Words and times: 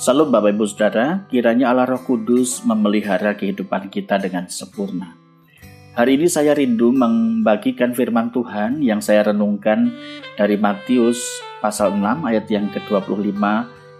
Salam 0.00 0.32
Bapak 0.32 0.56
Ibu 0.56 0.64
Saudara, 0.64 1.28
kiranya 1.28 1.68
Allah 1.68 1.84
Roh 1.84 2.00
Kudus 2.00 2.64
memelihara 2.64 3.36
kehidupan 3.36 3.92
kita 3.92 4.16
dengan 4.16 4.48
sempurna. 4.48 5.12
Hari 5.92 6.16
ini 6.16 6.24
saya 6.24 6.56
rindu 6.56 6.88
membagikan 6.88 7.92
firman 7.92 8.32
Tuhan 8.32 8.80
yang 8.80 9.04
saya 9.04 9.28
renungkan 9.28 9.92
dari 10.40 10.56
Matius 10.56 11.20
pasal 11.60 12.00
6 12.00 12.00
ayat 12.24 12.48
yang 12.48 12.72
ke-25 12.72 13.44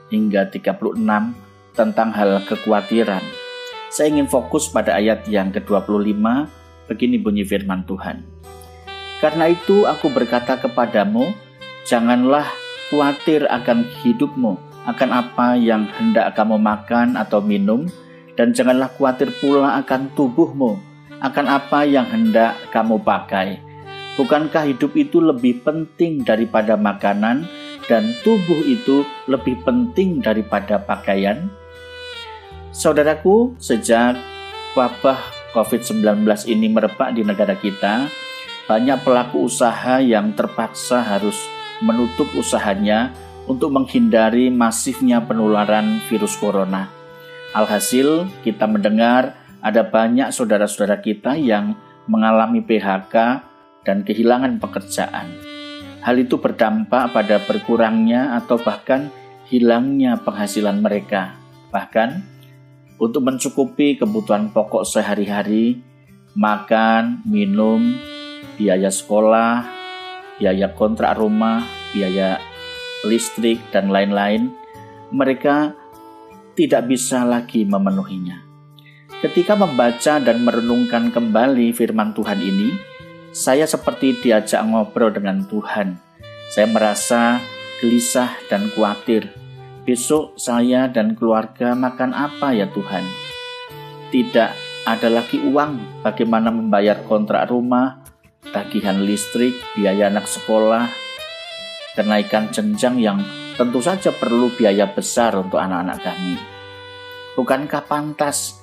hingga 0.08 0.48
36 0.48 1.04
tentang 1.76 2.08
hal 2.16 2.48
kekhawatiran. 2.48 3.20
Saya 3.92 4.08
ingin 4.08 4.24
fokus 4.24 4.72
pada 4.72 4.96
ayat 4.96 5.28
yang 5.28 5.52
ke-25, 5.52 6.16
begini 6.88 7.20
bunyi 7.20 7.44
firman 7.44 7.84
Tuhan. 7.84 8.24
Karena 9.20 9.52
itu 9.52 9.84
aku 9.84 10.08
berkata 10.08 10.56
kepadamu, 10.56 11.28
janganlah 11.84 12.48
khawatir 12.88 13.44
akan 13.52 13.84
hidupmu, 14.00 14.69
akan 14.88 15.10
apa 15.12 15.58
yang 15.60 15.84
hendak 15.98 16.32
kamu 16.32 16.56
makan 16.56 17.18
atau 17.18 17.44
minum, 17.44 17.84
dan 18.38 18.56
janganlah 18.56 18.88
khawatir 18.96 19.28
pula 19.40 19.76
akan 19.84 20.08
tubuhmu, 20.16 20.80
akan 21.20 21.46
apa 21.48 21.84
yang 21.84 22.08
hendak 22.08 22.56
kamu 22.72 22.96
pakai. 23.00 23.60
Bukankah 24.16 24.68
hidup 24.68 24.96
itu 24.96 25.20
lebih 25.20 25.60
penting 25.60 26.24
daripada 26.24 26.76
makanan, 26.76 27.44
dan 27.88 28.14
tubuh 28.24 28.60
itu 28.64 29.04
lebih 29.28 29.60
penting 29.64 30.24
daripada 30.24 30.80
pakaian? 30.80 31.52
Saudaraku, 32.70 33.58
sejak 33.58 34.14
wabah 34.78 35.18
COVID-19 35.50 36.22
ini 36.46 36.70
merebak 36.70 37.10
di 37.12 37.26
negara 37.26 37.58
kita, 37.58 38.06
banyak 38.70 39.02
pelaku 39.02 39.50
usaha 39.50 39.98
yang 39.98 40.30
terpaksa 40.38 41.02
harus 41.02 41.34
menutup 41.82 42.30
usahanya 42.38 43.10
untuk 43.46 43.72
menghindari 43.72 44.52
masifnya 44.52 45.22
penularan 45.24 46.02
virus 46.10 46.36
corona. 46.36 46.90
Alhasil, 47.56 48.30
kita 48.46 48.66
mendengar 48.68 49.38
ada 49.60 49.84
banyak 49.84 50.32
saudara-saudara 50.32 51.00
kita 51.00 51.36
yang 51.36 51.76
mengalami 52.08 52.64
PHK 52.64 53.14
dan 53.84 54.02
kehilangan 54.04 54.58
pekerjaan. 54.60 55.28
Hal 56.00 56.16
itu 56.16 56.40
berdampak 56.40 57.12
pada 57.12 57.36
berkurangnya 57.44 58.40
atau 58.40 58.56
bahkan 58.56 59.12
hilangnya 59.52 60.16
penghasilan 60.22 60.80
mereka. 60.80 61.36
Bahkan 61.68 62.40
untuk 62.96 63.24
mencukupi 63.24 64.00
kebutuhan 64.00 64.52
pokok 64.54 64.88
sehari-hari, 64.88 65.80
makan, 66.32 67.20
minum, 67.28 67.96
biaya 68.56 68.88
sekolah, 68.88 69.66
biaya 70.40 70.72
kontrak 70.72 71.16
rumah, 71.20 71.64
biaya 71.92 72.40
listrik, 73.06 73.60
dan 73.72 73.88
lain-lain, 73.88 74.52
mereka 75.10 75.74
tidak 76.54 76.86
bisa 76.90 77.24
lagi 77.24 77.64
memenuhinya. 77.64 78.44
Ketika 79.20 79.52
membaca 79.52 80.16
dan 80.16 80.40
merenungkan 80.40 81.12
kembali 81.12 81.76
firman 81.76 82.16
Tuhan 82.16 82.40
ini, 82.40 82.72
saya 83.30 83.68
seperti 83.68 84.16
diajak 84.16 84.64
ngobrol 84.64 85.12
dengan 85.12 85.44
Tuhan. 85.44 86.00
Saya 86.50 86.66
merasa 86.66 87.38
gelisah 87.78 88.32
dan 88.48 88.72
khawatir. 88.72 89.28
Besok 89.86 90.36
saya 90.36 90.88
dan 90.90 91.16
keluarga 91.16 91.72
makan 91.72 92.12
apa 92.12 92.52
ya 92.52 92.68
Tuhan? 92.68 93.04
Tidak 94.10 94.50
ada 94.88 95.08
lagi 95.08 95.38
uang 95.38 96.02
bagaimana 96.02 96.50
membayar 96.50 97.00
kontrak 97.06 97.48
rumah, 97.48 98.02
tagihan 98.50 98.98
listrik, 99.04 99.54
biaya 99.76 100.10
anak 100.10 100.26
sekolah, 100.26 100.90
kenaikan 101.94 102.52
jenjang 102.54 102.96
yang 103.00 103.18
tentu 103.58 103.82
saja 103.82 104.14
perlu 104.14 104.48
biaya 104.54 104.88
besar 104.90 105.36
untuk 105.36 105.58
anak-anak 105.58 105.98
kami. 106.00 106.34
Bukankah 107.36 107.84
pantas 107.86 108.60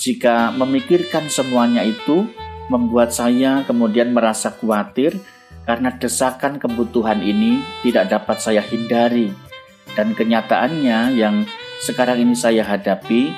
jika 0.00 0.52
memikirkan 0.54 1.28
semuanya 1.28 1.84
itu 1.84 2.24
membuat 2.72 3.12
saya 3.12 3.66
kemudian 3.66 4.14
merasa 4.14 4.54
khawatir 4.54 5.18
karena 5.66 5.92
desakan 5.98 6.56
kebutuhan 6.56 7.20
ini 7.20 7.60
tidak 7.84 8.08
dapat 8.08 8.40
saya 8.40 8.62
hindari 8.64 9.28
dan 9.98 10.14
kenyataannya 10.14 11.18
yang 11.18 11.44
sekarang 11.82 12.22
ini 12.22 12.34
saya 12.38 12.62
hadapi 12.62 13.34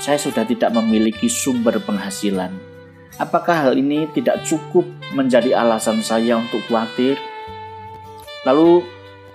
saya 0.00 0.16
sudah 0.16 0.48
tidak 0.48 0.72
memiliki 0.72 1.28
sumber 1.28 1.76
penghasilan. 1.84 2.56
Apakah 3.20 3.68
hal 3.68 3.74
ini 3.76 4.08
tidak 4.16 4.40
cukup 4.48 4.88
menjadi 5.12 5.52
alasan 5.52 6.00
saya 6.00 6.40
untuk 6.40 6.64
khawatir? 6.64 7.20
Lalu 8.48 8.84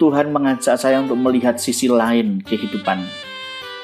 Tuhan 0.01 0.33
mengajak 0.33 0.75
saya 0.75 0.99
untuk 0.99 1.15
melihat 1.21 1.55
sisi 1.61 1.87
lain 1.87 2.41
kehidupan, 2.41 3.05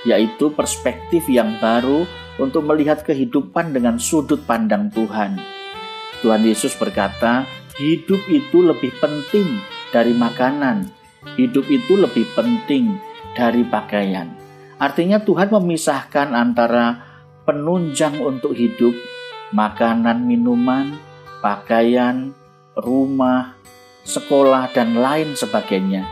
yaitu 0.04 0.52
perspektif 0.52 1.30
yang 1.30 1.56
baru 1.62 2.04
untuk 2.42 2.66
melihat 2.66 3.06
kehidupan 3.06 3.72
dengan 3.72 4.02
sudut 4.02 4.42
pandang 4.44 4.90
Tuhan. 4.92 5.38
Tuhan 6.26 6.42
Yesus 6.42 6.74
berkata, 6.74 7.46
"Hidup 7.78 8.22
itu 8.28 8.66
lebih 8.66 8.92
penting 8.98 9.62
dari 9.94 10.14
makanan, 10.18 10.90
hidup 11.38 11.70
itu 11.70 12.02
lebih 12.02 12.26
penting 12.34 12.98
dari 13.38 13.62
pakaian." 13.62 14.30
Artinya, 14.82 15.22
Tuhan 15.22 15.53
memisahkan 15.53 16.34
antara 16.34 16.98
penunjang 17.46 18.18
untuk 18.18 18.58
hidup 18.58 18.98
makanan, 19.53 20.26
minuman, 20.26 20.98
pakaian, 21.46 22.34
rumah, 22.74 23.61
sekolah, 24.04 24.74
dan 24.74 24.98
lain 24.98 25.38
sebagainya 25.38 26.06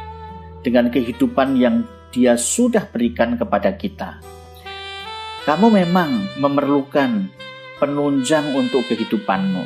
dengan 0.62 0.92
kehidupan 0.92 1.56
yang 1.58 1.88
Dia 2.10 2.36
sudah 2.36 2.90
berikan 2.90 3.38
kepada 3.38 3.74
kita. 3.78 4.18
Kamu 5.46 5.70
memang 5.70 6.38
memerlukan 6.42 7.30
penunjang 7.78 8.54
untuk 8.54 8.86
kehidupanmu. 8.90 9.64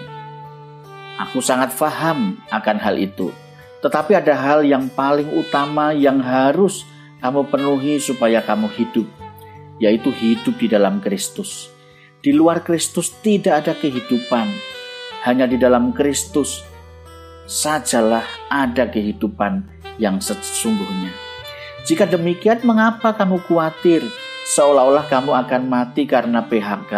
Aku 1.30 1.40
sangat 1.40 1.74
paham 1.76 2.40
akan 2.52 2.78
hal 2.84 2.96
itu, 3.00 3.32
tetapi 3.80 4.16
ada 4.16 4.36
hal 4.36 4.64
yang 4.64 4.88
paling 4.92 5.28
utama 5.34 5.92
yang 5.92 6.20
harus 6.20 6.84
kamu 7.24 7.48
penuhi 7.48 7.96
supaya 8.04 8.44
kamu 8.44 8.68
hidup, 8.76 9.08
yaitu 9.80 10.12
hidup 10.12 10.56
di 10.60 10.68
dalam 10.68 11.00
Kristus. 11.00 11.72
Di 12.24 12.32
luar 12.32 12.64
Kristus 12.64 13.12
tidak 13.20 13.64
ada 13.64 13.74
kehidupan. 13.76 14.48
Hanya 15.24 15.48
di 15.48 15.56
dalam 15.56 15.96
Kristus 15.96 16.64
sajalah 17.46 18.24
ada 18.48 18.88
kehidupan 18.88 19.68
yang 20.00 20.20
sesungguhnya. 20.20 21.12
Jika 21.84 22.08
demikian, 22.08 22.64
mengapa 22.64 23.12
kamu 23.12 23.44
khawatir 23.44 24.08
seolah-olah 24.56 25.08
kamu 25.12 25.32
akan 25.36 25.62
mati 25.68 26.08
karena 26.08 26.44
PHK 26.48 26.94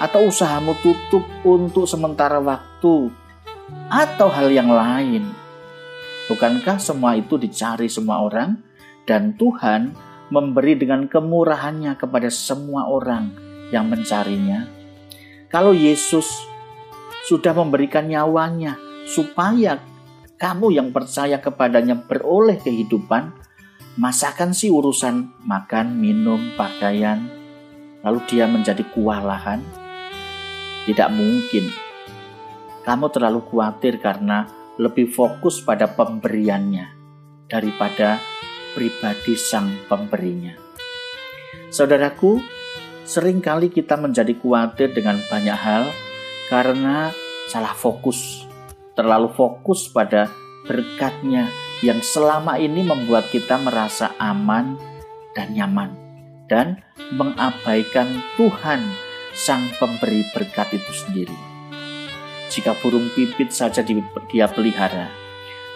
atau 0.00 0.20
usahamu 0.28 0.72
tutup 0.80 1.24
untuk 1.44 1.84
sementara 1.84 2.40
waktu 2.40 3.12
atau 3.92 4.28
hal 4.32 4.48
yang 4.48 4.72
lain? 4.72 5.28
Bukankah 6.24 6.80
semua 6.80 7.20
itu 7.20 7.36
dicari 7.36 7.92
semua 7.92 8.24
orang 8.24 8.56
dan 9.04 9.36
Tuhan 9.36 9.92
memberi 10.32 10.72
dengan 10.80 11.04
kemurahannya 11.04 11.92
kepada 12.00 12.32
semua 12.32 12.88
orang 12.88 13.28
yang 13.68 13.92
mencarinya. 13.92 14.64
Kalau 15.52 15.76
Yesus 15.76 16.26
sudah 17.28 17.52
memberikan 17.52 18.08
nyawanya 18.08 18.80
supaya 19.04 19.80
kamu 20.40 20.74
yang 20.74 20.88
percaya 20.90 21.38
kepadanya 21.38 21.96
beroleh 22.04 22.58
kehidupan, 22.60 23.32
masakan 24.00 24.50
sih 24.52 24.68
urusan 24.72 25.44
makan, 25.46 25.96
minum, 25.96 26.52
pakaian, 26.58 27.28
lalu 28.02 28.20
dia 28.28 28.44
menjadi 28.50 28.82
kewalahan? 28.92 29.62
Tidak 30.84 31.08
mungkin. 31.12 31.64
Kamu 32.84 33.08
terlalu 33.08 33.40
khawatir 33.48 33.96
karena 33.96 34.44
lebih 34.76 35.08
fokus 35.08 35.64
pada 35.64 35.88
pemberiannya 35.88 36.92
daripada 37.48 38.20
pribadi 38.76 39.32
sang 39.38 39.72
pemberinya. 39.88 40.52
Saudaraku, 41.72 42.42
Seringkali 43.04 43.68
kita 43.68 44.00
menjadi 44.00 44.32
khawatir 44.32 44.96
dengan 44.96 45.20
banyak 45.28 45.58
hal 45.60 45.92
karena 46.48 47.12
salah 47.52 47.76
fokus, 47.76 48.43
terlalu 48.94 49.30
fokus 49.34 49.90
pada 49.90 50.30
berkatnya 50.64 51.50
yang 51.84 52.00
selama 52.00 52.56
ini 52.56 52.80
membuat 52.86 53.28
kita 53.28 53.60
merasa 53.60 54.16
aman 54.16 54.80
dan 55.36 55.52
nyaman 55.52 55.90
dan 56.48 56.80
mengabaikan 57.12 58.08
Tuhan 58.38 58.80
sang 59.34 59.66
pemberi 59.76 60.24
berkat 60.30 60.78
itu 60.78 60.92
sendiri. 60.94 61.38
Jika 62.48 62.78
burung 62.78 63.10
pipit 63.12 63.50
saja 63.50 63.82
dia 63.82 64.46
pelihara 64.46 65.10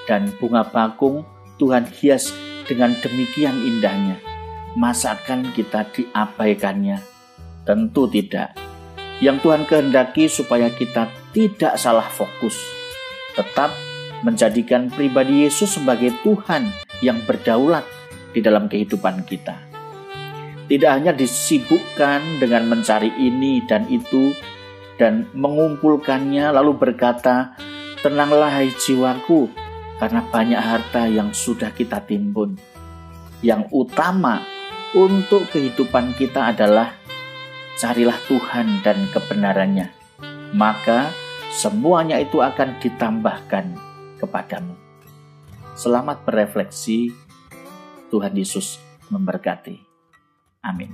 dan 0.07 0.31
bunga 0.39 0.63
bakung 0.63 1.27
Tuhan 1.59 1.91
hias 1.91 2.31
dengan 2.71 2.95
demikian 3.03 3.67
indahnya, 3.67 4.23
masakan 4.79 5.51
kita 5.53 5.91
diabaikannya 5.91 7.19
Tentu 7.69 8.09
tidak. 8.09 8.57
Yang 9.21 9.45
Tuhan 9.45 9.69
kehendaki 9.69 10.25
supaya 10.25 10.73
kita 10.73 11.13
tidak 11.37 11.77
salah 11.77 12.09
fokus, 12.09 12.57
tetap 13.39 13.71
menjadikan 14.27 14.91
pribadi 14.91 15.47
Yesus 15.47 15.79
sebagai 15.79 16.11
Tuhan 16.27 16.75
yang 16.99 17.23
berdaulat 17.23 17.87
di 18.35 18.43
dalam 18.43 18.67
kehidupan 18.67 19.23
kita. 19.25 19.71
tidak 20.69 21.01
hanya 21.01 21.17
disibukkan 21.17 22.21
dengan 22.45 22.69
mencari 22.69 23.09
ini 23.17 23.65
dan 23.65 23.89
itu 23.89 24.37
dan 25.01 25.25
mengumpulkannya 25.33 26.53
lalu 26.53 26.77
berkata, 26.77 27.57
"Tenanglah 28.05 28.53
hai 28.53 28.69
jiwaku, 28.77 29.49
karena 29.97 30.21
banyak 30.29 30.61
harta 30.61 31.09
yang 31.09 31.33
sudah 31.33 31.73
kita 31.73 32.05
timbun." 32.05 32.61
Yang 33.41 33.65
utama 33.73 34.45
untuk 34.93 35.49
kehidupan 35.49 36.13
kita 36.21 36.53
adalah 36.53 36.93
carilah 37.81 38.19
Tuhan 38.29 38.85
dan 38.85 39.09
kebenarannya. 39.09 39.89
Maka 40.53 41.09
semuanya 41.53 42.21
itu 42.21 42.41
akan 42.41 42.81
ditambahkan 42.81 43.77
kepadamu. 44.21 44.75
Selamat 45.79 46.25
berefleksi. 46.27 47.15
Tuhan 48.09 48.33
Yesus 48.33 48.81
memberkati. 49.13 49.85
Amin. 50.65 50.91